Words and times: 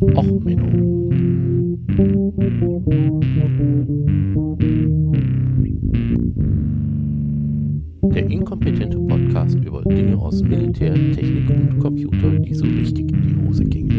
Och, 0.00 0.24
Menno. 0.24 1.10
Der 8.14 8.26
inkompetente 8.30 8.98
Podcast 8.98 9.56
über 9.56 9.82
Dinge 9.82 10.16
aus 10.16 10.42
Militär, 10.42 10.94
Technik 10.94 11.50
und 11.50 11.78
Computer, 11.80 12.30
die 12.30 12.54
so 12.54 12.64
richtig 12.64 13.12
in 13.12 13.22
die 13.22 13.46
Hose 13.46 13.64
gingen. 13.64 13.90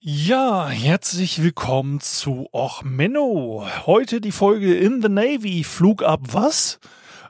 Ja, 0.00 0.68
herzlich 0.68 1.42
willkommen 1.42 1.98
zu 1.98 2.46
Och 2.52 2.84
Menno. 2.84 3.66
Heute 3.86 4.20
die 4.20 4.30
Folge 4.30 4.72
In 4.72 5.02
the 5.02 5.08
Navy. 5.08 5.64
Flug 5.64 6.04
ab 6.04 6.20
was? 6.30 6.78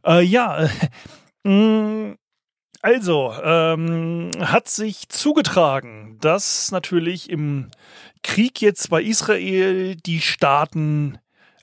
Äh, 0.05 0.23
ja, 0.25 0.69
äh, 1.45 2.15
also, 2.81 3.35
ähm, 3.43 4.31
hat 4.41 4.69
sich 4.69 5.09
zugetragen, 5.09 6.17
dass 6.21 6.71
natürlich 6.71 7.31
im 7.31 7.71
Krieg 8.23 8.61
jetzt 8.61 8.91
bei 8.91 9.03
Israel 9.03 9.97
die 9.97 10.21
Staaten 10.21 11.19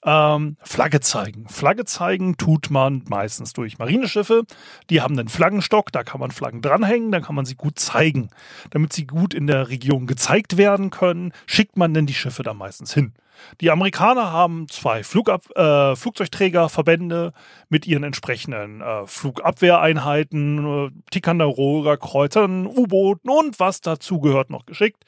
ähm, 0.05 0.57
Flagge 0.61 0.99
zeigen. 0.99 1.47
Flagge 1.49 1.83
zeigen 1.85 2.37
tut 2.37 2.69
man 2.69 3.03
meistens 3.09 3.53
durch 3.53 3.79
Marineschiffe. 3.79 4.43
Die 4.89 5.01
haben 5.01 5.17
einen 5.17 5.29
Flaggenstock, 5.29 5.91
da 5.91 6.03
kann 6.03 6.19
man 6.19 6.31
Flaggen 6.31 6.61
dranhängen, 6.61 7.11
dann 7.11 7.23
kann 7.23 7.35
man 7.35 7.45
sie 7.45 7.55
gut 7.55 7.79
zeigen. 7.79 8.29
Damit 8.69 8.93
sie 8.93 9.07
gut 9.07 9.33
in 9.33 9.47
der 9.47 9.69
Region 9.69 10.05
gezeigt 10.05 10.57
werden 10.57 10.91
können, 10.91 11.33
schickt 11.47 11.75
man 11.75 11.93
denn 11.93 12.05
die 12.05 12.13
Schiffe 12.13 12.43
da 12.43 12.53
meistens 12.53 12.93
hin. 12.93 13.13
Die 13.61 13.71
Amerikaner 13.71 14.31
haben 14.31 14.67
zwei 14.69 15.03
Flugab 15.03 15.49
äh, 15.55 15.95
Flugzeugträgerverbände 15.95 17.33
mit 17.69 17.87
ihren 17.87 18.03
entsprechenden 18.03 18.81
äh, 18.81 19.05
Flugabwehreinheiten, 19.05 20.87
äh, 20.87 20.91
Ticonderoga, 21.11 21.97
Kreuzern, 21.97 22.65
U-Booten 22.65 23.29
und 23.29 23.59
was 23.59 23.81
dazu 23.81 24.19
gehört 24.19 24.49
noch 24.49 24.65
geschickt. 24.65 25.03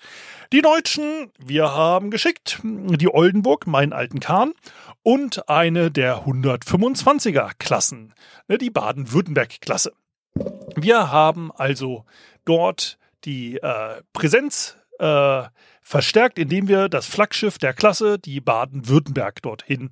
Die 0.51 0.61
Deutschen, 0.61 1.31
wir 1.37 1.73
haben 1.73 2.11
geschickt 2.11 2.59
die 2.63 3.13
Oldenburg, 3.13 3.67
meinen 3.67 3.93
alten 3.93 4.19
Kahn, 4.19 4.53
und 5.03 5.49
eine 5.49 5.91
der 5.91 6.25
125er 6.25 7.51
Klassen, 7.59 8.13
ne, 8.47 8.57
die 8.57 8.69
Baden-Württemberg-Klasse. 8.69 9.93
Wir 10.75 11.11
haben 11.11 11.51
also 11.51 12.05
dort 12.45 12.97
die 13.23 13.57
äh, 13.57 14.01
Präsenz 14.13 14.77
äh, 14.99 15.43
verstärkt, 15.87 16.37
indem 16.37 16.67
wir 16.67 16.89
das 16.89 17.05
Flaggschiff 17.05 17.59
der 17.59 17.73
Klasse, 17.73 18.19
die 18.19 18.41
Baden-Württemberg, 18.41 19.41
dorthin 19.41 19.91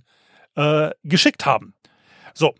äh, 0.56 0.90
geschickt 1.04 1.46
haben. 1.46 1.74
So, 2.34 2.54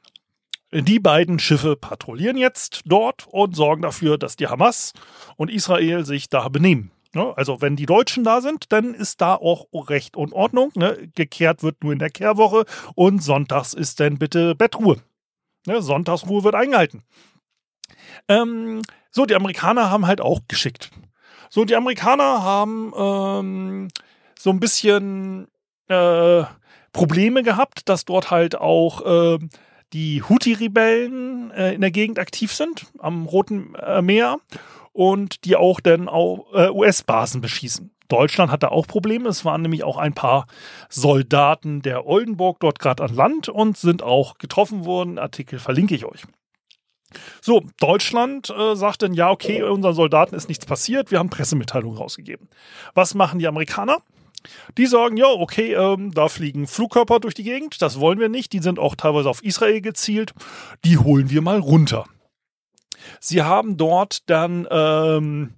die 0.72 1.00
beiden 1.00 1.38
Schiffe 1.38 1.76
patrouillieren 1.76 2.38
jetzt 2.38 2.84
dort 2.86 3.28
und 3.28 3.54
sorgen 3.54 3.82
dafür, 3.82 4.18
dass 4.18 4.38
die 4.38 4.48
Hamas 4.48 4.94
und 5.36 5.52
Israel 5.52 6.06
sich 6.06 6.30
da 6.30 6.48
benehmen. 6.48 6.92
Ne? 7.14 7.34
Also 7.36 7.62
wenn 7.62 7.76
die 7.76 7.86
Deutschen 7.86 8.24
da 8.24 8.40
sind, 8.40 8.72
dann 8.72 8.94
ist 8.94 9.20
da 9.20 9.36
auch 9.36 9.68
Recht 9.90 10.16
und 10.16 10.32
Ordnung. 10.32 10.72
Ne? 10.76 11.10
Gekehrt 11.14 11.62
wird 11.62 11.84
nur 11.84 11.92
in 11.92 12.00
der 12.00 12.12
Kehrwoche 12.12 12.64
und 12.96 13.22
sonntags 13.22 13.74
ist 13.74 14.00
dann 14.00 14.18
bitte 14.18 14.56
Bettruhe. 14.56 15.02
Ne? 15.68 15.82
Sonntagsruhe 15.82 16.46
wird 16.46 16.56
eingehalten. 16.56 17.04
Ähm, 18.30 18.82
so, 19.12 19.26
die 19.26 19.36
Amerikaner 19.36 19.90
haben 19.90 20.08
halt 20.08 20.22
auch 20.22 20.40
geschickt. 20.48 20.90
So, 21.50 21.66
die 21.66 21.76
Amerikaner 21.76 22.44
haben 22.44 22.94
ähm, 22.98 23.88
so 24.38 24.50
ein 24.50 24.60
bisschen 24.60 25.48
äh, 25.88 26.44
Probleme 26.94 27.44
gehabt, 27.44 27.90
dass 27.90 28.06
dort 28.06 28.32
halt 28.32 28.56
auch 28.56 29.06
äh, 29.06 29.40
die 29.94 30.24
Houthi-Rebellen 30.24 31.52
äh, 31.52 31.74
in 31.74 31.82
der 31.82 31.92
Gegend 31.92 32.20
aktiv 32.20 32.54
sind, 32.54 32.86
am 33.00 33.26
Roten 33.26 33.76
äh, 33.76 34.02
Meer 34.02 34.38
und 34.94 35.46
die 35.46 35.56
auch 35.56 35.80
dann 35.80 36.08
auch 36.08 36.54
äh, 36.54 36.70
US-Basen 36.70 37.42
beschießen. 37.42 37.92
Deutschland 38.08 38.52
hatte 38.52 38.72
auch 38.72 38.88
Probleme. 38.88 39.28
Es 39.30 39.46
waren 39.46 39.62
nämlich 39.62 39.84
auch 39.84 39.98
ein 39.98 40.14
paar 40.14 40.48
Soldaten 40.90 41.82
der 41.82 42.06
Oldenburg 42.06 42.60
dort 42.60 42.80
gerade 42.80 43.04
an 43.04 43.14
Land 43.14 43.50
und 43.50 43.78
sind 43.78 44.04
auch 44.04 44.38
getroffen 44.38 44.86
worden. 44.86 45.18
Artikel 45.18 45.60
verlinke 45.60 45.96
ich 45.96 46.06
euch. 46.06 46.24
So, 47.42 47.64
Deutschland 47.80 48.50
äh, 48.50 48.76
sagt 48.76 49.02
dann, 49.02 49.14
ja, 49.14 49.30
okay, 49.30 49.64
unseren 49.64 49.94
Soldaten 49.94 50.36
ist 50.36 50.50
nichts 50.50 50.66
passiert, 50.66 51.12
wir 51.12 51.20
haben 51.20 51.30
Pressemitteilungen 51.30 51.98
rausgegeben. 51.98 52.50
Was 52.94 53.14
machen 53.14 53.40
die 53.40 53.48
Amerikaner? 53.48 53.98
Die 54.78 54.86
sagen, 54.86 55.18
ja, 55.18 55.28
okay, 55.28 55.74
ähm, 55.74 56.12
da 56.12 56.28
fliegen 56.28 56.68
Flugkörper 56.68 57.20
durch 57.20 57.34
die 57.34 57.44
Gegend, 57.44 57.82
das 57.82 58.00
wollen 58.00 58.20
wir 58.20 58.30
nicht, 58.30 58.54
die 58.54 58.60
sind 58.60 58.80
auch 58.80 58.96
teilweise 58.96 59.30
auf 59.30 59.44
Israel 59.44 59.82
gezielt, 59.82 60.34
die 60.84 60.98
holen 60.98 61.30
wir 61.30 61.42
mal 61.42 61.60
runter. 61.60 62.06
Sie 63.20 63.42
haben 63.42 63.78
dort 63.78 64.30
dann 64.30 64.68
ähm, 64.70 65.54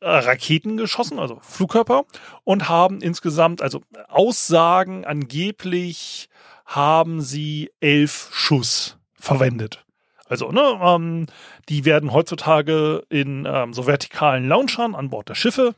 Raketen 0.00 0.76
geschossen, 0.76 1.18
also 1.18 1.38
Flugkörper, 1.42 2.04
und 2.44 2.68
haben 2.68 3.00
insgesamt, 3.00 3.62
also 3.62 3.82
Aussagen 4.08 5.04
angeblich, 5.04 6.28
haben 6.64 7.20
sie 7.20 7.70
elf 7.80 8.30
Schuss 8.32 8.98
verwendet. 9.14 9.84
Also, 10.30 10.52
ne, 10.52 10.78
ähm, 10.80 11.26
die 11.68 11.84
werden 11.84 12.12
heutzutage 12.12 13.02
in 13.08 13.48
ähm, 13.50 13.74
so 13.74 13.88
vertikalen 13.88 14.46
Launchern 14.48 14.94
an 14.94 15.10
Bord 15.10 15.28
der 15.28 15.34
Schiffe 15.34 15.74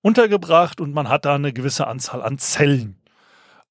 untergebracht 0.00 0.80
und 0.80 0.94
man 0.94 1.08
hat 1.08 1.24
da 1.24 1.34
eine 1.34 1.52
gewisse 1.52 1.88
Anzahl 1.88 2.22
an 2.22 2.38
Zellen. 2.38 2.96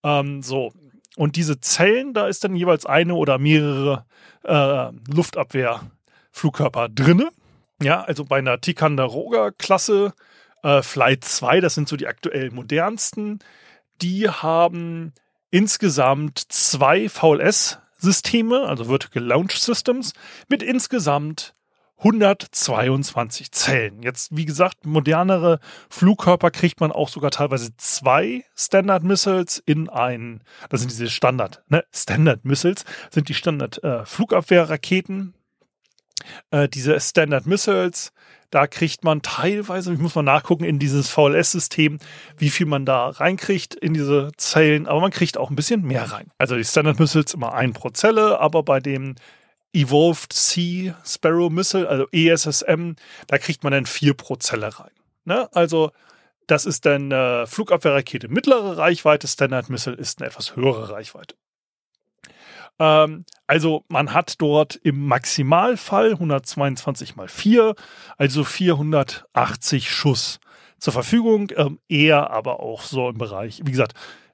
Ähm, 0.04 0.44
so. 0.44 0.74
Und 1.16 1.38
diese 1.38 1.62
Zellen, 1.62 2.14
da 2.14 2.28
ist 2.28 2.44
dann 2.44 2.54
jeweils 2.58 2.86
eine 2.86 3.16
oder 3.16 3.38
mehrere 3.38 4.06
äh, 4.44 4.92
Luftabwehr 5.10 5.90
Flugkörper 6.32 6.90
drinne. 6.90 7.30
Ja, 7.82 8.02
also 8.02 8.26
bei 8.26 8.40
einer 8.40 8.60
Ticonderoga-Klasse, 8.60 10.14
äh, 10.64 10.82
Flight 10.82 11.24
2, 11.24 11.62
das 11.62 11.76
sind 11.76 11.88
so 11.88 11.96
die 11.96 12.08
aktuell 12.08 12.52
modernsten, 12.52 13.40
die 14.02 14.30
haben 14.30 15.14
insgesamt 15.50 16.40
zwei 16.50 17.08
VLS-Systeme, 18.06 18.68
also 18.68 18.86
Vertical 18.86 19.24
Launch 19.24 19.60
Systems, 19.60 20.14
mit 20.48 20.62
insgesamt 20.62 21.56
122 21.98 23.52
Zellen. 23.52 24.04
Jetzt, 24.04 24.36
wie 24.36 24.46
gesagt, 24.46 24.86
modernere 24.86 25.60
Flugkörper 25.90 26.52
kriegt 26.52 26.82
man 26.82 26.92
auch 26.92 27.10
sogar 27.10 27.32
teilweise 27.32 27.76
zwei 27.78 28.44
Standard 28.56 29.04
Missiles 29.04 29.64
in 29.66 29.90
einen, 29.90 30.44
das 30.70 30.82
sind 30.82 30.92
diese 30.92 31.10
Standard, 31.10 31.64
ne, 31.70 31.84
Standard 31.94 32.44
Missiles, 32.44 32.84
sind 33.12 33.30
die 33.30 33.34
Standard 33.34 33.82
äh, 33.84 34.06
Flugabwehrraketen, 34.06 35.34
äh, 36.52 36.68
diese 36.68 37.00
Standard 37.00 37.46
Missiles, 37.46 38.12
da 38.52 38.68
kriegt 38.68 39.04
man 39.04 39.22
teilweise, 39.22 39.94
ich 39.94 40.00
muss 40.00 40.16
mal 40.16 40.24
nachgucken, 40.24 40.64
in 40.64 40.80
dieses 40.80 41.10
VLS-System, 41.10 42.00
wie 42.38 42.50
viel 42.50 42.66
man 42.66 42.86
da 42.86 43.10
reinkriegt 43.10 43.76
in 43.76 43.94
diese 43.94 44.32
Zellen, 44.38 44.88
aber 44.88 45.02
man 45.02 45.12
kriegt 45.12 45.38
auch 45.38 45.50
ein 45.50 45.56
bisschen 45.56 45.82
mehr 45.84 46.12
rein. 46.12 46.32
Also 46.38 46.56
die 46.56 46.64
Standard 46.64 47.00
Missiles 47.00 47.34
immer 47.34 47.54
ein 47.54 47.74
pro 47.74 47.90
Zelle, 47.90 48.40
aber 48.40 48.64
bei 48.64 48.80
dem 48.80 49.16
Evolved 49.74 50.32
Sea 50.32 50.96
Sparrow 51.06 51.52
Missile, 51.52 51.88
also 51.90 52.08
ESSM, 52.12 52.94
da 53.28 53.38
kriegt 53.38 53.64
man 53.64 53.74
dann 53.74 53.86
vier 53.86 54.14
pro 54.14 54.38
Zelle 54.38 54.80
rein. 54.80 54.92
Ne? 55.26 55.50
Also 55.54 55.92
das 56.48 56.66
ist 56.66 56.86
dann 56.86 57.12
äh, 57.12 57.46
Flugabwehrrakete 57.48 58.28
mittlere 58.30 58.78
Reichweite, 58.78 59.28
Standard 59.28 59.70
Missile 59.70 59.96
ist 59.96 60.22
eine 60.22 60.30
etwas 60.30 60.56
höhere 60.56 60.92
Reichweite. 60.92 61.36
Ähm, 62.80 63.26
also 63.48 63.84
man 63.88 64.14
hat 64.14 64.42
dort 64.42 64.76
im 64.76 65.06
Maximalfall 65.06 66.12
122 66.12 67.16
mal 67.16 67.28
4, 67.28 67.76
also 68.18 68.44
480 68.44 69.90
Schuss 69.90 70.40
zur 70.80 70.94
Verfügung. 70.94 71.52
Ähm, 71.56 71.80
eher 71.88 72.32
aber 72.32 72.60
auch 72.60 72.82
so 72.82 73.10
im 73.10 73.18
Bereich, 73.18 73.62
wie 73.64 73.72
gesagt, 73.72 73.94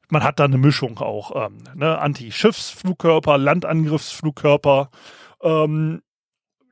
man 0.10 0.24
hat 0.24 0.40
da 0.40 0.46
eine 0.46 0.58
Mischung 0.58 0.98
auch. 1.00 1.48
Ähm, 1.48 1.64
ne? 1.76 1.98
Anti-Schiffsflugkörper, 1.98 3.38
Landangriffsflugkörper, 3.38 4.90
ähm, 5.42 6.02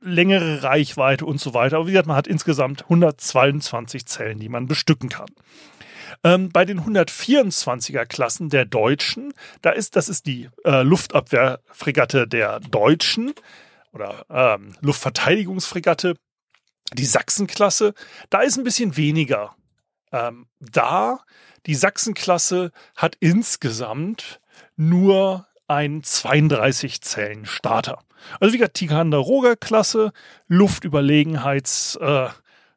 längere 0.02 0.62
Reichweite 0.62 1.26
und 1.26 1.40
so 1.40 1.54
weiter. 1.54 1.76
Aber 1.76 1.86
wie 1.86 1.92
gesagt, 1.92 2.08
man 2.08 2.16
hat 2.16 2.26
insgesamt 2.26 2.84
122 2.84 4.06
Zellen, 4.06 4.38
die 4.38 4.48
man 4.48 4.66
bestücken 4.66 5.08
kann. 5.08 5.28
Ähm, 6.24 6.50
bei 6.50 6.64
den 6.64 6.80
124er 6.80 8.06
Klassen 8.06 8.50
der 8.50 8.64
Deutschen, 8.64 9.32
da 9.62 9.70
ist, 9.70 9.96
das 9.96 10.08
ist 10.08 10.26
die 10.26 10.48
äh, 10.64 10.82
Luftabwehrfregatte 10.82 12.26
der 12.26 12.60
Deutschen 12.60 13.34
oder 13.92 14.24
ähm, 14.30 14.74
Luftverteidigungsfregatte, 14.80 16.14
die 16.94 17.04
Sachsenklasse, 17.04 17.94
da 18.30 18.40
ist 18.40 18.58
ein 18.58 18.64
bisschen 18.64 18.96
weniger. 18.96 19.54
Ähm, 20.12 20.46
da, 20.58 21.20
die 21.66 21.74
Sachsenklasse 21.74 22.72
hat 22.96 23.16
insgesamt 23.20 24.40
nur 24.76 25.46
einen 25.68 26.02
32 26.02 27.00
Zellen 27.00 27.46
Starter. 27.46 28.02
Also 28.40 28.52
wie 28.52 28.58
gesagt, 28.58 28.74
Ticonderoga 28.74 29.56
Klasse, 29.56 30.12
Luftüberlegenheits 30.48 31.96
äh, 31.96 32.28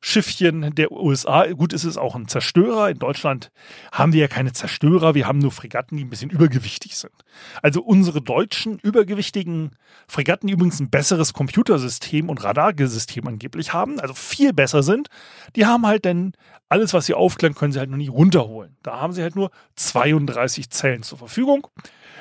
Schiffchen 0.06 0.76
der 0.76 0.92
USA. 0.92 1.46
Gut, 1.54 1.72
es 1.72 1.86
ist 1.86 1.96
auch 1.96 2.14
ein 2.14 2.28
Zerstörer. 2.28 2.90
In 2.90 3.00
Deutschland 3.00 3.52
haben 3.94 4.12
wir 4.12 4.20
ja 4.20 4.28
keine 4.28 4.52
Zerstörer, 4.52 5.16
wir 5.16 5.28
haben 5.28 5.40
nur 5.40 5.54
Fregatten, 5.54 5.96
die 5.98 6.04
ein 6.04 6.10
bisschen 6.10 6.30
übergewichtig 6.30 6.98
sind. 6.98 7.14
Also 7.62 7.82
unsere 7.82 8.22
deutschen 8.22 8.80
übergewichtigen 8.80 9.78
Fregatten, 10.10 10.48
die 10.48 10.54
übrigens 10.54 10.82
ein 10.82 10.90
besseres 10.90 11.32
Computersystem 11.32 12.30
und 12.30 12.44
Radarsystem 12.44 13.26
angeblich 13.26 13.72
haben, 13.72 13.98
also 14.02 14.14
viel 14.14 14.52
besser 14.52 14.84
sind, 14.84 15.08
die 15.56 15.66
haben 15.66 15.88
halt 15.88 16.06
dann 16.06 16.34
alles, 16.68 16.94
was 16.94 17.06
sie 17.06 17.14
aufklären, 17.14 17.56
können 17.56 17.72
sie 17.72 17.80
halt 17.80 17.90
noch 17.90 17.98
nie 17.98 18.10
runterholen. 18.10 18.76
Da 18.84 19.00
haben 19.00 19.14
sie 19.14 19.22
halt 19.22 19.38
nur 19.38 19.52
32 19.78 20.70
Zellen 20.70 21.04
zur 21.04 21.18
Verfügung. 21.18 21.66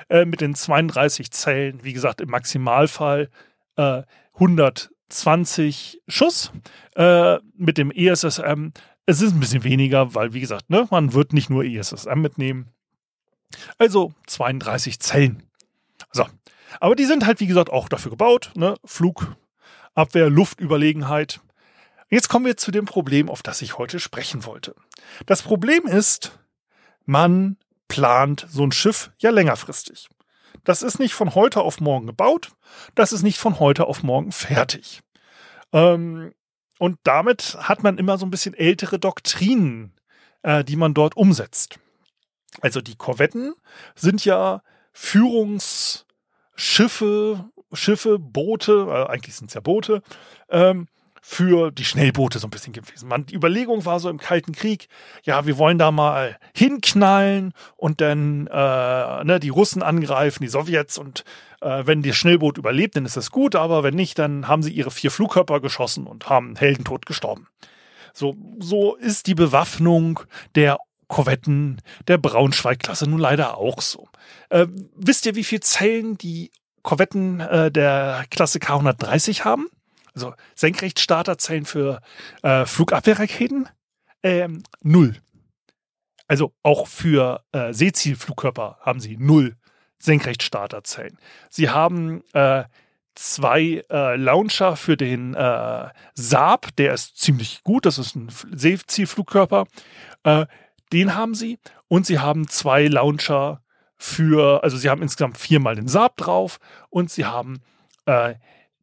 Äh, 0.08 0.24
mit 0.24 0.40
den 0.40 0.54
32 0.54 1.32
Zellen, 1.32 1.80
wie 1.82 1.94
gesagt, 1.94 2.20
im 2.20 2.30
Maximalfall 2.30 3.28
äh, 3.74 4.02
120 5.12 6.00
Schuss 6.08 6.52
äh, 6.96 7.38
mit 7.56 7.78
dem 7.78 7.90
ESSM. 7.90 8.68
Es 9.04 9.20
ist 9.20 9.32
ein 9.32 9.40
bisschen 9.40 9.64
weniger, 9.64 10.14
weil, 10.14 10.32
wie 10.32 10.40
gesagt, 10.40 10.70
ne, 10.70 10.86
man 10.90 11.12
wird 11.12 11.32
nicht 11.32 11.50
nur 11.50 11.64
ESSM 11.64 12.20
mitnehmen. 12.20 12.68
Also 13.78 14.14
32 14.26 15.00
Zellen. 15.00 15.42
So. 16.12 16.26
Aber 16.80 16.96
die 16.96 17.04
sind 17.04 17.26
halt, 17.26 17.40
wie 17.40 17.46
gesagt, 17.46 17.70
auch 17.70 17.88
dafür 17.88 18.10
gebaut. 18.10 18.52
Ne? 18.54 18.76
Flugabwehr, 18.84 20.30
Luftüberlegenheit. 20.30 21.40
Jetzt 22.08 22.28
kommen 22.28 22.46
wir 22.46 22.56
zu 22.56 22.70
dem 22.70 22.86
Problem, 22.86 23.28
auf 23.28 23.42
das 23.42 23.60
ich 23.60 23.76
heute 23.78 24.00
sprechen 24.00 24.46
wollte. 24.46 24.74
Das 25.26 25.42
Problem 25.42 25.86
ist, 25.86 26.38
man 27.04 27.56
plant 27.88 28.46
so 28.48 28.64
ein 28.64 28.72
Schiff 28.72 29.10
ja 29.18 29.30
längerfristig. 29.30 30.08
Das 30.64 30.82
ist 30.82 30.98
nicht 30.98 31.14
von 31.14 31.34
heute 31.34 31.60
auf 31.62 31.80
morgen 31.80 32.06
gebaut, 32.06 32.52
das 32.94 33.12
ist 33.12 33.22
nicht 33.22 33.38
von 33.38 33.58
heute 33.58 33.86
auf 33.86 34.02
morgen 34.02 34.32
fertig. 34.32 35.02
Ähm, 35.72 36.32
und 36.78 36.98
damit 37.04 37.56
hat 37.60 37.82
man 37.82 37.98
immer 37.98 38.18
so 38.18 38.26
ein 38.26 38.30
bisschen 38.30 38.54
ältere 38.54 38.98
Doktrinen, 38.98 39.92
äh, 40.42 40.64
die 40.64 40.76
man 40.76 40.94
dort 40.94 41.16
umsetzt. 41.16 41.78
Also 42.60 42.80
die 42.80 42.96
Korvetten 42.96 43.54
sind 43.94 44.24
ja 44.24 44.62
Führungsschiffe, 44.92 46.04
Schiffe, 47.72 48.18
Boote, 48.18 48.86
äh, 48.88 49.06
eigentlich 49.10 49.36
sind 49.36 49.48
es 49.48 49.54
ja 49.54 49.60
Boote, 49.60 50.02
ähm, 50.50 50.88
für 51.24 51.70
die 51.70 51.84
Schnellboote 51.84 52.40
so 52.40 52.48
ein 52.48 52.50
bisschen 52.50 52.72
gewesen. 52.72 53.08
Man, 53.08 53.24
die 53.26 53.36
Überlegung 53.36 53.84
war 53.84 54.00
so 54.00 54.10
im 54.10 54.18
Kalten 54.18 54.52
Krieg, 54.52 54.88
ja, 55.22 55.46
wir 55.46 55.56
wollen 55.56 55.78
da 55.78 55.92
mal 55.92 56.36
hinknallen 56.52 57.52
und 57.76 58.00
dann 58.00 58.48
äh, 58.48 59.24
ne, 59.24 59.38
die 59.40 59.48
Russen 59.48 59.82
angreifen, 59.82 60.42
die 60.42 60.48
Sowjets 60.48 60.98
und 60.98 61.24
äh, 61.60 61.86
wenn 61.86 62.02
das 62.02 62.16
Schnellboot 62.16 62.58
überlebt, 62.58 62.96
dann 62.96 63.06
ist 63.06 63.16
das 63.16 63.30
gut, 63.30 63.54
aber 63.54 63.84
wenn 63.84 63.94
nicht, 63.94 64.18
dann 64.18 64.48
haben 64.48 64.64
sie 64.64 64.72
ihre 64.72 64.90
vier 64.90 65.12
Flugkörper 65.12 65.60
geschossen 65.60 66.08
und 66.08 66.28
haben 66.28 66.56
Heldentod 66.56 67.06
gestorben. 67.06 67.46
So, 68.12 68.36
so 68.58 68.96
ist 68.96 69.28
die 69.28 69.36
Bewaffnung 69.36 70.20
der 70.56 70.78
Korvetten 71.06 71.80
der 72.08 72.18
Braunschweig-Klasse 72.18 73.08
nun 73.08 73.20
leider 73.20 73.58
auch 73.58 73.80
so. 73.80 74.08
Äh, 74.50 74.66
wisst 74.96 75.24
ihr, 75.26 75.36
wie 75.36 75.44
viel 75.44 75.60
Zellen 75.60 76.18
die 76.18 76.50
Korvetten 76.82 77.38
äh, 77.38 77.70
der 77.70 78.24
Klasse 78.30 78.58
K130 78.58 79.44
haben? 79.44 79.68
Also 80.14 80.34
Senkrechtstarterzellen 80.54 81.64
für 81.64 82.00
äh, 82.42 82.66
Flugabwehrraketen, 82.66 83.68
ähm, 84.22 84.62
null. 84.82 85.16
Also 86.28 86.54
auch 86.62 86.86
für 86.86 87.44
äh, 87.52 87.72
Seezielflugkörper 87.72 88.78
haben 88.80 89.00
sie 89.00 89.16
null 89.16 89.56
Senkrechtstarterzellen. 89.98 91.18
Sie 91.50 91.70
haben 91.70 92.22
äh, 92.32 92.64
zwei 93.14 93.84
äh, 93.90 94.16
Launcher 94.16 94.76
für 94.76 94.96
den 94.96 95.34
äh, 95.34 95.88
Saab, 96.14 96.74
der 96.76 96.94
ist 96.94 97.18
ziemlich 97.18 97.62
gut, 97.62 97.86
das 97.86 97.98
ist 97.98 98.16
ein 98.16 98.30
Seezielflugkörper. 98.52 99.66
Äh, 100.24 100.46
den 100.92 101.14
haben 101.14 101.34
sie. 101.34 101.58
Und 101.88 102.06
sie 102.06 102.18
haben 102.18 102.48
zwei 102.48 102.86
Launcher 102.86 103.62
für, 103.96 104.62
also 104.64 104.76
sie 104.76 104.90
haben 104.90 105.02
insgesamt 105.02 105.38
viermal 105.38 105.76
den 105.76 105.88
Saab 105.88 106.16
drauf 106.16 106.58
und 106.90 107.10
sie 107.10 107.24
haben 107.24 107.60
äh, 108.06 108.34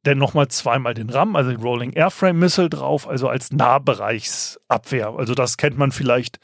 dann 0.04 0.18
nochmal 0.18 0.48
zweimal 0.48 0.94
den 0.94 1.10
RAM, 1.10 1.36
also 1.36 1.52
den 1.52 1.62
Rolling 1.62 1.92
Airframe 1.92 2.40
Missile 2.40 2.70
drauf, 2.70 3.08
also 3.08 3.28
als 3.28 3.52
Nahbereichsabwehr. 3.52 5.10
Also 5.18 5.34
das 5.34 5.58
kennt 5.58 5.78
man 5.78 5.92
vielleicht 5.92 6.40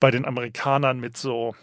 bei 0.00 0.10
den 0.10 0.24
Amerikanern 0.24 1.00
mit 1.00 1.16
so 1.16 1.54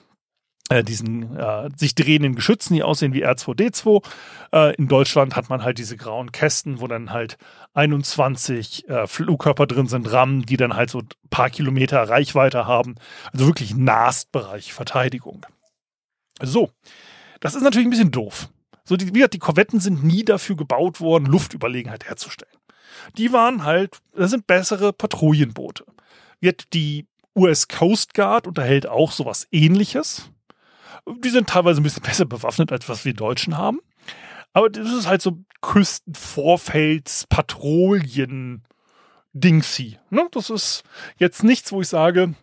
äh, 0.70 0.84
diesen 0.84 1.38
äh, 1.38 1.70
sich 1.76 1.94
drehenden 1.94 2.34
Geschützen, 2.34 2.74
die 2.74 2.84
aussehen 2.84 3.14
wie 3.14 3.26
R2D2. 3.26 4.04
Äh, 4.52 4.76
in 4.76 4.88
Deutschland 4.88 5.36
hat 5.36 5.50
man 5.50 5.64
halt 5.64 5.78
diese 5.78 5.96
grauen 5.96 6.32
Kästen, 6.32 6.82
wo 6.82 6.88
dann 6.88 7.12
halt 7.12 7.38
21 7.76 8.90
äh, 8.90 9.06
Flugkörper 9.06 9.68
drin 9.68 9.88
sind, 9.88 10.12
RAM, 10.12 10.44
die 10.46 10.58
dann 10.58 10.76
halt 10.76 10.90
so 10.90 11.00
ein 11.00 11.10
paar 11.30 11.52
Kilometer 11.52 12.02
Reichweite 12.10 12.66
haben. 12.66 12.96
Also 13.32 13.46
wirklich 13.46 13.76
Nahstbereich 13.76 14.74
Verteidigung. 14.74 15.46
So, 16.42 16.72
das 17.40 17.54
ist 17.54 17.62
natürlich 17.62 17.88
ein 17.88 17.92
bisschen 17.92 18.12
doof. 18.12 18.50
So, 18.86 18.96
die, 18.96 19.08
wie 19.08 19.14
gesagt, 19.14 19.34
die 19.34 19.40
Korvetten 19.40 19.80
sind 19.80 20.04
nie 20.04 20.24
dafür 20.24 20.56
gebaut 20.56 21.02
worden, 21.02 21.26
Luftüberlegenheit 21.26 22.06
herzustellen. 22.06 22.56
Die 23.18 23.34
waren 23.34 23.64
halt, 23.64 24.00
das 24.16 24.32
sind 24.32 24.48
bessere 24.48 24.94
Patrouillenboote. 24.94 25.86
Wird 26.40 26.74
die 26.74 27.08
US 27.36 27.68
Coast 27.68 28.14
Guard 28.14 28.48
unterhält 28.48 28.88
auch 28.88 29.12
sowas 29.12 29.48
ähnliches. 29.52 30.30
Die 31.24 31.30
sind 31.30 31.50
teilweise 31.50 31.82
ein 31.82 31.84
bisschen 31.84 32.04
besser 32.04 32.26
bewaffnet, 32.26 32.72
als 32.72 32.88
was 32.88 33.04
wir 33.04 33.14
Deutschen 33.14 33.58
haben. 33.58 33.80
Aber 34.54 34.70
das 34.70 34.92
ist 34.94 35.08
halt 35.08 35.22
so 35.22 35.40
Küstenvorfelds, 35.62 37.28
Patrouillen, 37.28 38.64
Dingsy. 39.34 40.00
Ne? 40.10 40.28
Das 40.32 40.50
ist 40.50 40.84
jetzt 41.18 41.44
nichts, 41.44 41.72
wo 41.72 41.82
ich 41.82 41.90
sage, 41.90 42.36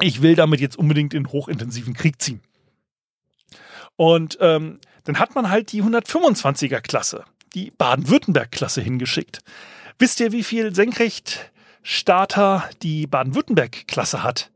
ich 0.00 0.22
will 0.22 0.34
damit 0.34 0.60
jetzt 0.60 0.78
unbedingt 0.78 1.12
in 1.12 1.30
hochintensiven 1.30 1.92
Krieg 1.94 2.20
ziehen. 2.20 2.40
Und 3.96 4.38
ähm, 4.40 4.80
dann 5.04 5.18
hat 5.18 5.34
man 5.34 5.50
halt 5.50 5.72
die 5.72 5.82
125er 5.82 6.80
Klasse, 6.80 7.24
die 7.54 7.70
Baden-Württemberg-Klasse 7.70 8.80
hingeschickt. 8.80 9.40
Wisst 9.98 10.20
ihr, 10.20 10.32
wie 10.32 10.42
viel 10.42 10.74
Senkrechtstarter 10.74 12.68
die 12.82 13.06
Baden-Württemberg-Klasse 13.06 14.22
hat? 14.22 14.50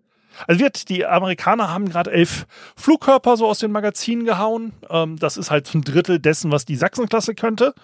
Also 0.47 0.61
wird, 0.61 0.89
die 0.89 1.05
Amerikaner 1.05 1.71
haben 1.73 1.89
gerade 1.89 2.13
elf 2.13 2.47
Flugkörper 2.77 3.37
so 3.37 3.47
aus 3.47 3.59
den 3.59 3.73
Magazinen 3.73 4.25
gehauen. 4.25 4.73
Ähm, 4.89 5.17
das 5.19 5.37
ist 5.37 5.51
halt 5.51 5.73
ein 5.75 5.83
Drittel 5.83 6.21
dessen, 6.21 6.53
was 6.53 6.65
die 6.65 6.77
Sachsen-Klasse 6.77 7.35
könnte. 7.35 7.75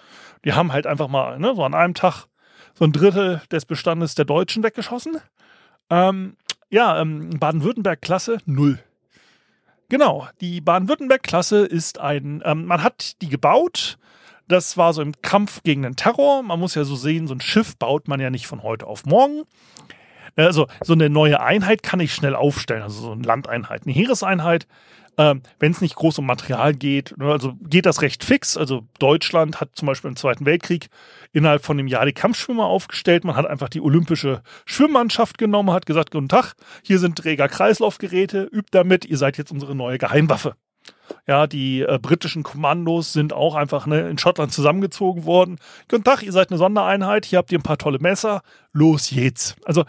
Die 0.45 0.53
haben 0.53 0.71
halt 0.71 0.87
einfach 0.87 1.07
mal 1.07 1.37
ne, 1.39 1.53
so 1.55 1.63
an 1.63 1.73
einem 1.73 1.93
Tag 1.93 2.27
so 2.73 2.85
ein 2.85 2.91
Drittel 2.91 3.41
des 3.51 3.65
Bestandes 3.65 4.15
der 4.15 4.25
Deutschen 4.25 4.63
weggeschossen. 4.63 5.17
Ähm, 5.89 6.37
ja, 6.69 6.99
ähm, 6.99 7.31
Baden-Württemberg-Klasse 7.39 8.39
null. 8.45 8.79
Genau, 9.89 10.27
die 10.41 10.61
Baden-Württemberg-Klasse 10.61 11.65
ist 11.65 11.99
ein, 11.99 12.41
ähm, 12.45 12.65
man 12.65 12.83
hat 12.83 13.21
die 13.21 13.29
gebaut. 13.29 13.97
Das 14.47 14.77
war 14.77 14.93
so 14.93 15.01
im 15.01 15.13
Kampf 15.21 15.63
gegen 15.63 15.83
den 15.83 15.95
Terror. 15.95 16.43
Man 16.43 16.59
muss 16.59 16.75
ja 16.75 16.83
so 16.83 16.95
sehen, 16.95 17.27
so 17.27 17.33
ein 17.33 17.41
Schiff 17.41 17.77
baut 17.77 18.07
man 18.07 18.19
ja 18.19 18.29
nicht 18.29 18.47
von 18.47 18.63
heute 18.63 18.85
auf 18.87 19.05
morgen. 19.05 19.43
Also 20.35 20.67
so 20.83 20.93
eine 20.93 21.09
neue 21.09 21.39
Einheit 21.39 21.81
kann 21.81 21.99
ich 21.99 22.13
schnell 22.13 22.35
aufstellen, 22.35 22.83
also 22.83 23.01
so 23.01 23.11
eine 23.11 23.23
Landeinheit, 23.23 23.83
eine 23.85 23.93
Heereseinheit 23.93 24.67
ähm, 25.17 25.41
wenn 25.59 25.71
es 25.71 25.81
nicht 25.81 25.95
groß 25.95 26.19
um 26.19 26.25
Material 26.25 26.73
geht, 26.73 27.17
ne, 27.17 27.31
also 27.31 27.53
geht 27.61 27.85
das 27.85 28.01
recht 28.01 28.23
fix. 28.23 28.57
Also 28.57 28.85
Deutschland 28.99 29.61
hat 29.61 29.69
zum 29.75 29.85
Beispiel 29.87 30.09
im 30.09 30.15
Zweiten 30.15 30.45
Weltkrieg 30.45 30.87
innerhalb 31.31 31.63
von 31.63 31.79
einem 31.79 31.87
Jahr 31.87 32.05
die 32.05 32.13
Kampfschwimmer 32.13 32.65
aufgestellt. 32.65 33.23
Man 33.23 33.35
hat 33.35 33.45
einfach 33.45 33.69
die 33.69 33.81
olympische 33.81 34.41
Schwimmmannschaft 34.65 35.37
genommen, 35.37 35.71
hat 35.71 35.85
gesagt, 35.85 36.11
guten 36.11 36.29
Tag, 36.29 36.53
hier 36.83 36.99
sind 36.99 37.17
Träger-Kreislaufgeräte, 37.17 38.43
übt 38.43 38.69
damit, 38.71 39.05
ihr 39.05 39.17
seid 39.17 39.37
jetzt 39.37 39.51
unsere 39.51 39.75
neue 39.75 39.97
Geheimwaffe. 39.97 40.55
Ja, 41.27 41.47
die 41.47 41.81
äh, 41.81 41.99
britischen 41.99 42.43
Kommandos 42.43 43.13
sind 43.13 43.33
auch 43.33 43.55
einfach 43.55 43.87
ne, 43.87 44.09
in 44.09 44.17
Schottland 44.17 44.53
zusammengezogen 44.53 45.25
worden. 45.25 45.57
Guten 45.87 46.03
Tag, 46.03 46.21
ihr 46.23 46.31
seid 46.31 46.49
eine 46.51 46.57
Sondereinheit, 46.57 47.25
hier 47.25 47.39
habt 47.39 47.51
ihr 47.51 47.59
ein 47.59 47.63
paar 47.63 47.77
tolle 47.77 47.99
Messer, 47.99 48.41
los 48.73 49.09
geht's. 49.09 49.55
Also 49.65 49.85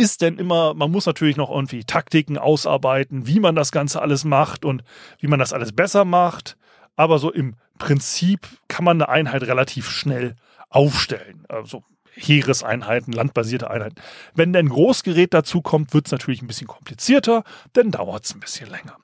ist 0.00 0.22
denn 0.22 0.38
immer, 0.38 0.72
man 0.72 0.90
muss 0.90 1.04
natürlich 1.04 1.36
noch 1.36 1.50
irgendwie 1.50 1.84
Taktiken 1.84 2.38
ausarbeiten, 2.38 3.26
wie 3.26 3.38
man 3.38 3.54
das 3.54 3.70
Ganze 3.70 4.00
alles 4.00 4.24
macht 4.24 4.64
und 4.64 4.82
wie 5.18 5.26
man 5.26 5.38
das 5.38 5.52
alles 5.52 5.72
besser 5.72 6.06
macht. 6.06 6.56
Aber 6.96 7.18
so 7.18 7.30
im 7.30 7.56
Prinzip 7.78 8.48
kann 8.66 8.84
man 8.84 9.00
eine 9.00 9.10
Einheit 9.10 9.42
relativ 9.42 9.90
schnell 9.90 10.36
aufstellen. 10.70 11.44
Also 11.48 11.84
Heereseinheiten, 12.14 13.12
landbasierte 13.12 13.70
Einheiten. 13.70 14.00
Wenn 14.34 14.56
ein 14.56 14.70
Großgerät 14.70 15.34
dazu 15.34 15.60
kommt, 15.60 15.92
wird 15.92 16.06
es 16.06 16.12
natürlich 16.12 16.40
ein 16.40 16.46
bisschen 16.46 16.66
komplizierter, 16.66 17.44
dann 17.74 17.90
dauert 17.90 18.24
es 18.24 18.34
ein 18.34 18.40
bisschen 18.40 18.70
länger. 18.70 18.96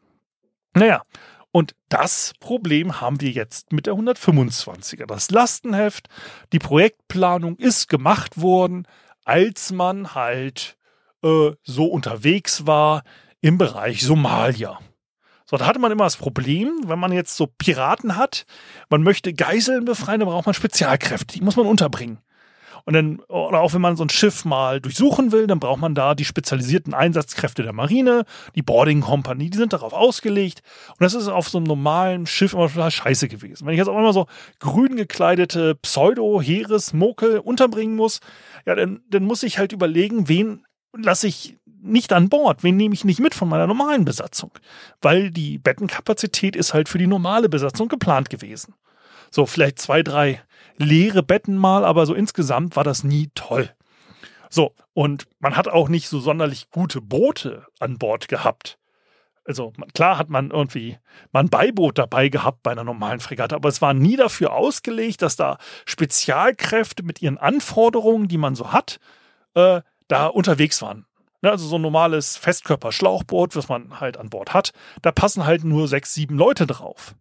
Naja, 0.74 1.02
und 1.52 1.74
das 1.90 2.32
Problem 2.40 3.00
haben 3.00 3.20
wir 3.20 3.30
jetzt 3.30 3.72
mit 3.72 3.86
der 3.86 3.94
125er. 3.94 5.06
Das 5.06 5.30
Lastenheft, 5.30 6.08
die 6.52 6.58
Projektplanung 6.58 7.56
ist 7.56 7.88
gemacht 7.88 8.40
worden, 8.40 8.86
als 9.24 9.72
man 9.72 10.14
halt 10.14 10.76
äh, 11.26 11.56
so 11.62 11.87
unterwegs 11.87 12.66
war 12.66 13.02
im 13.40 13.59
Bereich 13.59 14.02
Somalia. 14.02 14.78
So, 15.49 15.56
da 15.56 15.66
hatte 15.66 15.78
man 15.78 15.92
immer 15.92 16.04
das 16.04 16.16
Problem, 16.16 16.80
wenn 16.87 16.99
man 16.99 17.12
jetzt 17.12 17.37
so 17.37 17.47
Piraten 17.47 18.16
hat, 18.16 18.47
man 18.90 19.02
möchte 19.02 19.33
Geiseln 19.33 19.85
befreien, 19.85 20.21
dann 20.21 20.28
braucht 20.28 20.47
man 20.47 20.54
Spezialkräfte, 20.54 21.35
die 21.38 21.45
muss 21.45 21.56
man 21.56 21.66
unterbringen. 21.66 22.18
Und 22.85 22.95
dann, 22.95 23.18
oder 23.28 23.61
auch 23.61 23.75
wenn 23.75 23.80
man 23.80 23.97
so 23.97 24.04
ein 24.04 24.11
Schiff 24.11 24.45
mal 24.45 24.80
durchsuchen 24.80 25.33
will, 25.33 25.49
dann 25.49 25.59
braucht 25.59 25.80
man 25.80 25.97
da 25.97 26.14
die 26.14 26.25
spezialisierten 26.25 26.95
Einsatzkräfte 26.95 27.64
der 27.64 27.73
Marine, 27.73 28.25
die 28.54 28.62
Boarding 28.62 29.00
Company, 29.00 29.50
die 29.50 29.59
sind 29.59 29.73
darauf 29.73 29.92
ausgelegt. 29.92 30.62
Und 30.90 31.00
das 31.00 31.14
ist 31.14 31.26
auf 31.26 31.49
so 31.49 31.59
einem 31.59 31.66
normalen 31.66 32.26
Schiff 32.26 32.52
immer 32.52 32.68
total 32.68 32.92
scheiße 32.92 33.26
gewesen. 33.26 33.66
Wenn 33.66 33.75
ich 33.75 33.78
jetzt 33.78 33.88
auch 33.88 33.99
immer 33.99 34.12
so 34.12 34.26
grün 34.61 34.97
gekleidete 34.97 35.75
Pseudo-Heeres-Mokel 35.75 37.38
unterbringen 37.40 37.97
muss, 37.97 38.21
ja, 38.66 38.75
dann, 38.75 39.00
dann 39.11 39.25
muss 39.25 39.42
ich 39.42 39.59
halt 39.59 39.73
überlegen, 39.73 40.28
wen 40.28 40.65
lasse 40.96 41.26
ich 41.26 41.56
nicht 41.82 42.12
an 42.12 42.28
Bord, 42.28 42.62
wen 42.62 42.76
nehme 42.76 42.94
ich 42.94 43.04
nicht 43.04 43.20
mit 43.20 43.34
von 43.34 43.48
meiner 43.48 43.66
normalen 43.66 44.04
Besatzung? 44.04 44.50
Weil 45.00 45.30
die 45.30 45.58
Bettenkapazität 45.58 46.56
ist 46.56 46.74
halt 46.74 46.88
für 46.88 46.98
die 46.98 47.06
normale 47.06 47.48
Besatzung 47.48 47.88
geplant 47.88 48.30
gewesen. 48.30 48.74
So, 49.30 49.46
vielleicht 49.46 49.78
zwei, 49.78 50.02
drei 50.02 50.42
leere 50.78 51.22
Betten 51.22 51.56
mal, 51.56 51.84
aber 51.84 52.06
so 52.06 52.14
insgesamt 52.14 52.76
war 52.76 52.84
das 52.84 53.04
nie 53.04 53.30
toll. 53.34 53.70
So, 54.48 54.74
und 54.94 55.26
man 55.38 55.56
hat 55.56 55.68
auch 55.68 55.88
nicht 55.88 56.08
so 56.08 56.20
sonderlich 56.20 56.70
gute 56.70 57.00
Boote 57.00 57.66
an 57.78 57.98
Bord 57.98 58.28
gehabt. 58.28 58.78
Also 59.44 59.72
klar 59.94 60.18
hat 60.18 60.28
man 60.28 60.50
irgendwie 60.50 60.98
mal 61.32 61.40
ein 61.40 61.48
Beiboot 61.48 61.98
dabei 61.98 62.28
gehabt 62.28 62.62
bei 62.62 62.72
einer 62.72 62.84
normalen 62.84 63.20
Fregatte, 63.20 63.54
aber 63.54 63.68
es 63.68 63.80
war 63.80 63.94
nie 63.94 64.16
dafür 64.16 64.52
ausgelegt, 64.52 65.22
dass 65.22 65.36
da 65.36 65.58
Spezialkräfte 65.84 67.04
mit 67.04 67.22
ihren 67.22 67.38
Anforderungen, 67.38 68.26
die 68.26 68.38
man 68.38 68.56
so 68.56 68.72
hat, 68.72 68.98
äh, 69.54 69.82
da 70.08 70.26
unterwegs 70.26 70.82
waren. 70.82 71.06
Ne, 71.42 71.50
also 71.50 71.66
so 71.66 71.76
ein 71.76 71.82
normales 71.82 72.36
Festkörper-Schlauchboot, 72.38 73.56
was 73.56 73.68
man 73.68 74.00
halt 74.00 74.16
an 74.16 74.30
Bord 74.30 74.54
hat, 74.54 74.72
da 75.02 75.12
passen 75.12 75.44
halt 75.44 75.64
nur 75.64 75.86
sechs, 75.86 76.14
sieben 76.14 76.36
Leute 76.36 76.66
drauf. 76.66 77.14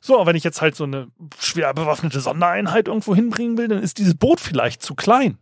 So, 0.00 0.26
wenn 0.26 0.36
ich 0.36 0.44
jetzt 0.44 0.60
halt 0.60 0.76
so 0.76 0.84
eine 0.84 1.08
schwer 1.40 1.72
bewaffnete 1.72 2.20
Sondereinheit 2.20 2.88
irgendwo 2.88 3.14
hinbringen 3.14 3.56
will, 3.56 3.68
dann 3.68 3.82
ist 3.82 3.96
dieses 3.96 4.14
Boot 4.14 4.38
vielleicht 4.38 4.82
zu 4.82 4.94
klein. 4.94 5.38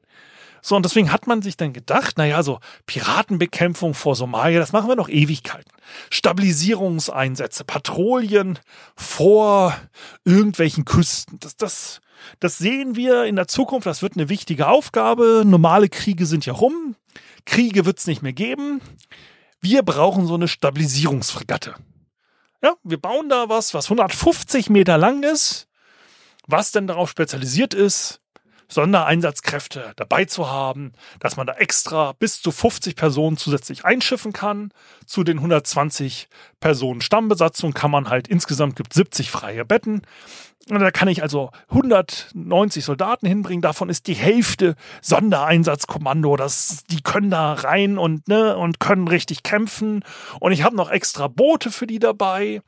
So, 0.64 0.76
und 0.76 0.84
deswegen 0.84 1.10
hat 1.10 1.26
man 1.26 1.42
sich 1.42 1.56
dann 1.56 1.72
gedacht, 1.72 2.16
naja, 2.16 2.44
so 2.44 2.60
Piratenbekämpfung 2.86 3.94
vor 3.94 4.14
Somalia, 4.14 4.60
das 4.60 4.70
machen 4.70 4.88
wir 4.88 4.94
noch 4.94 5.08
Ewigkeiten. 5.08 5.72
Stabilisierungseinsätze, 6.10 7.64
Patrouillen 7.64 8.60
vor 8.94 9.76
irgendwelchen 10.24 10.84
Küsten. 10.84 11.40
Das, 11.40 11.56
das, 11.56 12.00
das 12.40 12.58
sehen 12.58 12.96
wir 12.96 13.24
in 13.24 13.36
der 13.36 13.48
Zukunft, 13.48 13.86
das 13.86 14.02
wird 14.02 14.16
eine 14.16 14.28
wichtige 14.28 14.68
Aufgabe. 14.68 15.42
Normale 15.44 15.88
Kriege 15.88 16.26
sind 16.26 16.46
ja 16.46 16.52
rum. 16.52 16.96
Kriege 17.44 17.84
wird 17.84 17.98
es 17.98 18.06
nicht 18.06 18.22
mehr 18.22 18.32
geben. 18.32 18.80
Wir 19.60 19.82
brauchen 19.82 20.26
so 20.26 20.34
eine 20.34 20.48
Stabilisierungsfregatte. 20.48 21.74
Ja, 22.62 22.74
wir 22.84 22.98
bauen 23.00 23.28
da 23.28 23.48
was, 23.48 23.74
was 23.74 23.86
150 23.86 24.70
Meter 24.70 24.96
lang 24.96 25.22
ist, 25.24 25.68
was 26.46 26.72
denn 26.72 26.86
darauf 26.86 27.10
spezialisiert 27.10 27.74
ist, 27.74 28.21
Sondereinsatzkräfte 28.74 29.92
dabei 29.96 30.24
zu 30.24 30.50
haben, 30.50 30.92
dass 31.20 31.36
man 31.36 31.46
da 31.46 31.54
extra 31.54 32.12
bis 32.12 32.40
zu 32.40 32.50
50 32.50 32.96
Personen 32.96 33.36
zusätzlich 33.36 33.84
einschiffen 33.84 34.32
kann. 34.32 34.72
Zu 35.06 35.24
den 35.24 35.38
120 35.38 36.28
Personen 36.60 37.00
Stammbesatzung 37.00 37.72
kann 37.72 37.90
man 37.90 38.08
halt 38.08 38.28
insgesamt 38.28 38.76
gibt 38.76 38.94
70 38.94 39.30
freie 39.30 39.64
Betten. 39.64 40.02
Und 40.70 40.80
da 40.80 40.90
kann 40.90 41.08
ich 41.08 41.22
also 41.22 41.50
190 41.68 42.84
Soldaten 42.84 43.26
hinbringen. 43.26 43.62
Davon 43.62 43.88
ist 43.88 44.06
die 44.06 44.14
Hälfte 44.14 44.76
Sondereinsatzkommando. 45.00 46.36
Das, 46.36 46.84
die 46.88 47.02
können 47.02 47.30
da 47.30 47.54
rein 47.54 47.98
und, 47.98 48.28
ne, 48.28 48.56
und 48.56 48.78
können 48.78 49.08
richtig 49.08 49.42
kämpfen. 49.42 50.04
Und 50.38 50.52
ich 50.52 50.62
habe 50.62 50.76
noch 50.76 50.90
extra 50.90 51.26
Boote 51.26 51.72
für 51.72 51.86
die 51.86 51.98
dabei. 51.98 52.62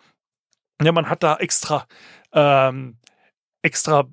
Ja, 0.83 0.91
man 0.91 1.09
hat 1.09 1.23
da 1.23 1.37
extra, 1.37 1.87
ähm, 2.33 2.99
extra 3.63 4.05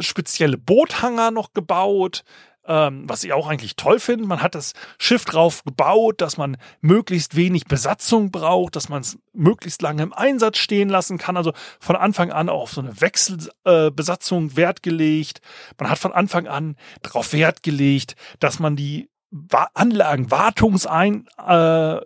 spezielle 0.00 0.58
Boothanger 0.58 1.30
noch 1.30 1.52
gebaut, 1.52 2.24
ähm, 2.66 3.08
was 3.08 3.24
ich 3.24 3.32
auch 3.32 3.48
eigentlich 3.48 3.76
toll 3.76 3.98
finde. 3.98 4.26
Man 4.26 4.42
hat 4.42 4.54
das 4.54 4.72
Schiff 4.98 5.24
drauf 5.24 5.64
gebaut, 5.64 6.20
dass 6.20 6.36
man 6.36 6.56
möglichst 6.80 7.34
wenig 7.34 7.64
Besatzung 7.64 8.30
braucht, 8.30 8.76
dass 8.76 8.88
man 8.88 9.02
es 9.02 9.18
möglichst 9.32 9.82
lange 9.82 10.02
im 10.02 10.12
Einsatz 10.12 10.58
stehen 10.58 10.88
lassen 10.88 11.18
kann. 11.18 11.36
Also 11.36 11.52
von 11.80 11.96
Anfang 11.96 12.30
an 12.30 12.48
auch 12.48 12.62
auf 12.62 12.72
so 12.72 12.80
eine 12.80 13.00
Wechselbesatzung 13.00 14.50
äh, 14.50 14.56
Wert 14.56 14.82
gelegt. 14.82 15.40
Man 15.78 15.90
hat 15.90 15.98
von 15.98 16.12
Anfang 16.12 16.46
an 16.46 16.76
darauf 17.02 17.32
Wert 17.32 17.62
gelegt, 17.62 18.14
dass 18.38 18.58
man 18.58 18.76
die 18.76 19.08
Wa 19.30 19.68
Anlagen 19.72 20.30
wartungsein, 20.30 21.26
äh, 21.38 21.96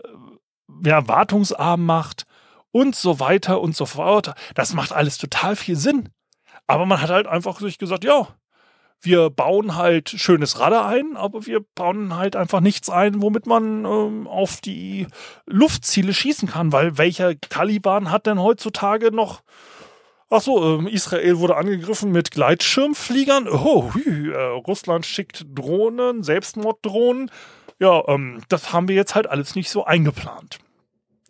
ja, 0.84 1.08
wartungsarm 1.08 1.84
macht 1.84 2.24
und 2.70 2.94
so 2.94 3.18
weiter 3.20 3.60
und 3.60 3.76
so 3.76 3.84
fort. 3.84 4.34
Das 4.54 4.74
macht 4.74 4.92
alles 4.92 5.18
total 5.18 5.56
viel 5.56 5.76
Sinn. 5.76 6.10
Aber 6.66 6.86
man 6.86 7.00
hat 7.00 7.10
halt 7.10 7.26
einfach 7.26 7.60
sich 7.60 7.78
gesagt, 7.78 8.04
ja, 8.04 8.28
wir 9.00 9.30
bauen 9.30 9.76
halt 9.76 10.08
schönes 10.08 10.58
Radar 10.58 10.86
ein, 10.86 11.16
aber 11.16 11.46
wir 11.46 11.60
bauen 11.74 12.16
halt 12.16 12.34
einfach 12.34 12.60
nichts 12.60 12.88
ein, 12.88 13.22
womit 13.22 13.46
man 13.46 13.84
ähm, 13.84 14.26
auf 14.26 14.60
die 14.60 15.06
Luftziele 15.46 16.14
schießen 16.14 16.48
kann, 16.48 16.72
weil 16.72 16.98
welcher 16.98 17.38
Taliban 17.40 18.10
hat 18.10 18.26
denn 18.26 18.40
heutzutage 18.40 19.14
noch 19.14 19.42
Ach 20.28 20.40
so, 20.40 20.78
ähm, 20.78 20.88
Israel 20.88 21.38
wurde 21.38 21.56
angegriffen 21.56 22.10
mit 22.10 22.32
Gleitschirmfliegern. 22.32 23.46
Oh, 23.48 23.94
hü, 23.94 24.32
äh, 24.32 24.36
Russland 24.66 25.06
schickt 25.06 25.46
Drohnen, 25.54 26.24
Selbstmorddrohnen. 26.24 27.30
Ja, 27.78 28.02
ähm, 28.08 28.42
das 28.48 28.72
haben 28.72 28.88
wir 28.88 28.96
jetzt 28.96 29.14
halt 29.14 29.28
alles 29.28 29.54
nicht 29.54 29.70
so 29.70 29.84
eingeplant. 29.84 30.58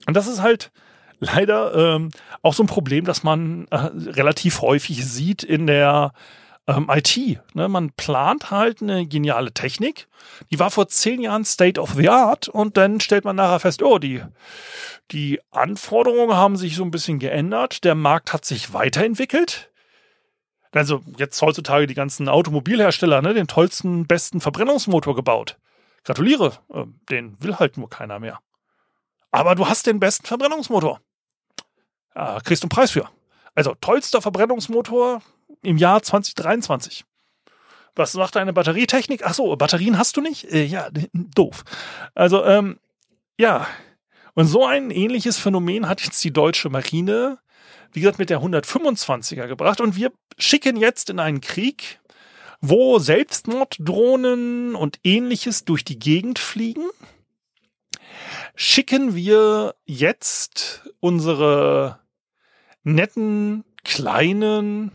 Und 0.06 0.16
das 0.16 0.26
ist 0.26 0.40
halt 0.40 0.72
leider 1.20 1.74
ähm, 1.74 2.10
auch 2.42 2.54
so 2.54 2.62
ein 2.62 2.68
Problem, 2.68 3.04
das 3.04 3.22
man 3.22 3.66
äh, 3.70 3.76
relativ 3.76 4.60
häufig 4.60 5.04
sieht 5.06 5.42
in 5.42 5.66
der 5.66 6.12
ähm, 6.66 6.90
IT. 6.90 7.40
Ne? 7.54 7.68
Man 7.68 7.92
plant 7.92 8.50
halt 8.50 8.82
eine 8.82 9.06
geniale 9.06 9.52
Technik. 9.52 10.08
Die 10.50 10.58
war 10.58 10.70
vor 10.70 10.88
zehn 10.88 11.20
Jahren 11.20 11.44
State 11.44 11.80
of 11.80 11.94
the 11.94 12.08
Art 12.08 12.48
und 12.48 12.76
dann 12.76 13.00
stellt 13.00 13.24
man 13.24 13.36
nachher 13.36 13.60
fest, 13.60 13.82
oh, 13.82 13.98
die, 13.98 14.22
die 15.10 15.40
Anforderungen 15.50 16.36
haben 16.36 16.56
sich 16.56 16.76
so 16.76 16.84
ein 16.84 16.90
bisschen 16.90 17.18
geändert. 17.18 17.84
Der 17.84 17.94
Markt 17.94 18.32
hat 18.32 18.44
sich 18.44 18.72
weiterentwickelt. 18.72 19.70
Also 20.72 21.02
jetzt 21.16 21.40
heutzutage 21.40 21.86
die 21.86 21.94
ganzen 21.94 22.28
Automobilhersteller, 22.28 23.22
ne, 23.22 23.32
den 23.32 23.46
tollsten, 23.46 24.06
besten 24.06 24.40
Verbrennungsmotor 24.40 25.14
gebaut. 25.14 25.56
Gratuliere, 26.04 26.52
äh, 26.72 26.84
den 27.10 27.40
will 27.40 27.56
halt 27.56 27.78
nur 27.78 27.88
keiner 27.88 28.18
mehr. 28.18 28.40
Aber 29.30 29.54
du 29.54 29.68
hast 29.68 29.86
den 29.86 30.00
besten 30.00 30.26
Verbrennungsmotor. 30.26 31.00
Ja, 32.16 32.40
kriegst 32.42 32.62
du 32.62 32.64
einen 32.64 32.70
Preis 32.70 32.90
für. 32.90 33.08
Also 33.54 33.74
tollster 33.80 34.22
Verbrennungsmotor 34.22 35.22
im 35.62 35.76
Jahr 35.76 36.02
2023. 36.02 37.04
Was 37.94 38.14
macht 38.14 38.36
deine 38.36 38.52
Batterietechnik? 38.52 39.22
Ach 39.24 39.34
so, 39.34 39.54
Batterien 39.56 39.98
hast 39.98 40.16
du 40.16 40.22
nicht? 40.22 40.44
Äh, 40.44 40.64
ja, 40.64 40.88
doof. 41.12 41.64
Also, 42.14 42.44
ähm, 42.44 42.78
ja. 43.38 43.66
Und 44.34 44.46
so 44.46 44.66
ein 44.66 44.90
ähnliches 44.90 45.38
Phänomen 45.38 45.88
hat 45.88 46.02
jetzt 46.02 46.22
die 46.24 46.32
deutsche 46.32 46.68
Marine, 46.68 47.38
wie 47.92 48.00
gesagt, 48.00 48.18
mit 48.18 48.30
der 48.30 48.40
125er 48.40 49.46
gebracht. 49.46 49.80
Und 49.80 49.96
wir 49.96 50.12
schicken 50.38 50.76
jetzt 50.76 51.08
in 51.08 51.20
einen 51.20 51.40
Krieg, 51.40 52.00
wo 52.60 52.98
Selbstmorddrohnen 52.98 54.74
und 54.74 55.00
ähnliches 55.04 55.64
durch 55.64 55.84
die 55.84 55.98
Gegend 55.98 56.38
fliegen. 56.38 56.84
Schicken 58.54 59.14
wir 59.14 59.74
jetzt 59.86 60.82
unsere 61.00 61.98
netten, 62.86 63.64
kleinen, 63.84 64.92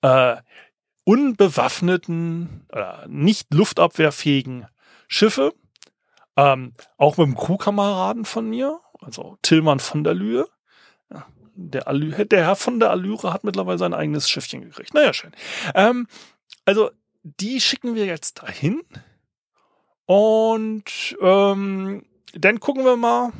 äh, 0.00 0.36
unbewaffneten, 1.04 2.66
äh, 2.72 3.06
nicht 3.06 3.52
luftabwehrfähigen 3.52 4.66
Schiffe, 5.08 5.52
ähm, 6.36 6.72
auch 6.96 7.18
mit 7.18 7.26
dem 7.26 7.36
Crewkameraden 7.36 8.24
von 8.24 8.48
mir, 8.48 8.80
also 9.00 9.36
Tillmann 9.42 9.78
von 9.78 10.04
der 10.04 10.14
Lühe. 10.14 10.48
der, 11.54 11.86
Allü 11.86 12.24
der 12.24 12.46
Herr 12.46 12.56
von 12.56 12.80
der 12.80 12.90
Allüre 12.90 13.32
hat 13.32 13.44
mittlerweile 13.44 13.76
sein 13.76 13.92
eigenes 13.92 14.30
Schiffchen 14.30 14.62
gekriegt. 14.62 14.94
Naja, 14.94 15.12
schön. 15.12 15.32
Ähm, 15.74 16.06
also, 16.64 16.90
die 17.22 17.60
schicken 17.60 17.94
wir 17.94 18.06
jetzt 18.06 18.42
dahin. 18.42 18.80
Und 20.06 21.16
ähm, 21.20 22.06
dann 22.32 22.60
gucken 22.60 22.84
wir 22.84 22.96
mal, 22.96 23.32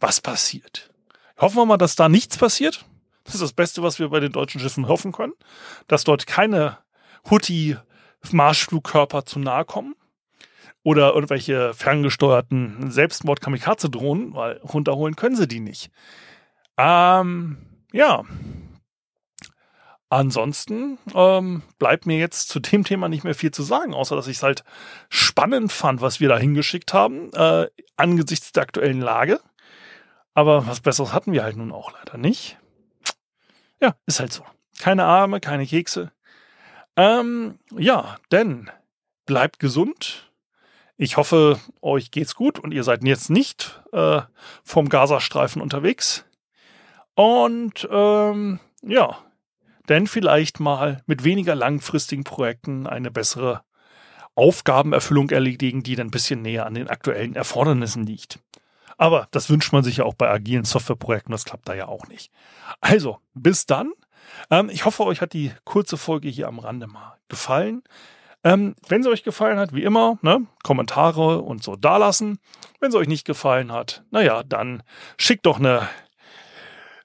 was 0.00 0.22
passiert. 0.22 0.90
Hoffen 1.40 1.56
wir 1.56 1.66
mal, 1.66 1.78
dass 1.78 1.96
da 1.96 2.08
nichts 2.08 2.36
passiert. 2.36 2.84
Das 3.24 3.34
ist 3.34 3.42
das 3.42 3.52
Beste, 3.52 3.82
was 3.82 3.98
wir 3.98 4.08
bei 4.08 4.20
den 4.20 4.32
deutschen 4.32 4.60
Schiffen 4.60 4.88
hoffen 4.88 5.12
können, 5.12 5.32
dass 5.86 6.04
dort 6.04 6.26
keine 6.26 6.78
Houthi-Marschflugkörper 7.28 9.24
zu 9.24 9.38
nahe 9.38 9.64
kommen 9.64 9.94
oder 10.82 11.14
irgendwelche 11.14 11.74
ferngesteuerten 11.74 12.90
Selbstmord-Kamikaze-Drohnen, 12.90 14.34
weil 14.34 14.58
runterholen 14.58 15.16
können 15.16 15.36
sie 15.36 15.48
die 15.48 15.60
nicht. 15.60 15.90
Ähm, 16.76 17.58
ja. 17.92 18.24
Ansonsten 20.08 20.98
ähm, 21.14 21.62
bleibt 21.78 22.04
mir 22.06 22.18
jetzt 22.18 22.48
zu 22.48 22.58
dem 22.58 22.82
Thema 22.82 23.08
nicht 23.08 23.22
mehr 23.22 23.34
viel 23.34 23.52
zu 23.52 23.62
sagen, 23.62 23.94
außer 23.94 24.16
dass 24.16 24.26
ich 24.26 24.38
es 24.38 24.42
halt 24.42 24.64
spannend 25.08 25.70
fand, 25.70 26.00
was 26.00 26.18
wir 26.18 26.28
da 26.28 26.36
hingeschickt 26.36 26.92
haben, 26.92 27.32
äh, 27.32 27.68
angesichts 27.96 28.50
der 28.50 28.64
aktuellen 28.64 29.00
Lage. 29.00 29.40
Aber 30.34 30.66
was 30.66 30.80
Besseres 30.80 31.12
hatten 31.12 31.32
wir 31.32 31.42
halt 31.42 31.56
nun 31.56 31.72
auch 31.72 31.92
leider 31.92 32.18
nicht. 32.18 32.58
Ja, 33.80 33.96
ist 34.06 34.20
halt 34.20 34.32
so. 34.32 34.44
Keine 34.78 35.04
Arme, 35.04 35.40
keine 35.40 35.66
Kekse. 35.66 36.12
Ähm, 36.96 37.58
ja, 37.76 38.18
denn 38.30 38.70
bleibt 39.26 39.58
gesund. 39.58 40.30
Ich 40.96 41.16
hoffe, 41.16 41.58
euch 41.80 42.10
geht's 42.10 42.34
gut 42.34 42.58
und 42.58 42.72
ihr 42.72 42.84
seid 42.84 43.04
jetzt 43.04 43.30
nicht 43.30 43.82
äh, 43.92 44.20
vom 44.64 44.88
Gazastreifen 44.88 45.62
unterwegs. 45.62 46.26
Und 47.14 47.88
ähm, 47.90 48.60
ja, 48.82 49.18
denn 49.88 50.06
vielleicht 50.06 50.60
mal 50.60 51.02
mit 51.06 51.24
weniger 51.24 51.54
langfristigen 51.54 52.24
Projekten 52.24 52.86
eine 52.86 53.10
bessere 53.10 53.62
Aufgabenerfüllung 54.34 55.30
erledigen, 55.30 55.82
die 55.82 55.96
dann 55.96 56.08
ein 56.08 56.12
bisschen 56.12 56.42
näher 56.42 56.66
an 56.66 56.74
den 56.74 56.88
aktuellen 56.88 57.34
Erfordernissen 57.34 58.06
liegt. 58.06 58.38
Aber 59.00 59.28
das 59.30 59.48
wünscht 59.48 59.72
man 59.72 59.82
sich 59.82 59.96
ja 59.96 60.04
auch 60.04 60.12
bei 60.12 60.28
agilen 60.28 60.64
Softwareprojekten, 60.64 61.32
das 61.32 61.46
klappt 61.46 61.66
da 61.66 61.72
ja 61.72 61.88
auch 61.88 62.06
nicht. 62.08 62.30
Also, 62.82 63.16
bis 63.32 63.64
dann. 63.64 63.92
Ähm, 64.50 64.68
ich 64.68 64.84
hoffe, 64.84 65.04
euch 65.04 65.22
hat 65.22 65.32
die 65.32 65.52
kurze 65.64 65.96
Folge 65.96 66.28
hier 66.28 66.48
am 66.48 66.58
Rande 66.58 66.86
mal 66.86 67.14
gefallen. 67.28 67.82
Ähm, 68.44 68.74
wenn 68.88 69.02
sie 69.02 69.08
euch 69.08 69.22
gefallen 69.22 69.58
hat, 69.58 69.72
wie 69.72 69.84
immer, 69.84 70.18
ne, 70.20 70.46
Kommentare 70.62 71.40
und 71.40 71.62
so 71.62 71.76
dalassen. 71.76 72.40
Wenn 72.78 72.90
sie 72.90 72.98
euch 72.98 73.08
nicht 73.08 73.24
gefallen 73.24 73.72
hat, 73.72 74.04
naja, 74.10 74.42
dann 74.42 74.82
schickt 75.16 75.46
doch 75.46 75.58
eine 75.58 75.88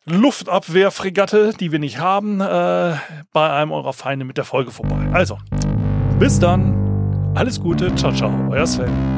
Luftabwehrfregatte, 0.03 1.53
die 1.57 1.71
wir 1.71 1.79
nicht 1.79 1.99
haben, 1.99 2.41
äh, 2.41 2.97
bei 3.31 3.49
einem 3.49 3.71
eurer 3.71 3.93
Feinde 3.93 4.25
mit 4.25 4.35
der 4.35 4.43
Folge 4.43 4.71
vorbei. 4.71 5.09
Also, 5.13 5.37
bis 6.19 6.39
dann. 6.39 7.33
Alles 7.35 7.61
Gute. 7.61 7.95
Ciao, 7.95 8.11
ciao. 8.11 8.31
Euer 8.51 8.67
Sven. 8.67 9.14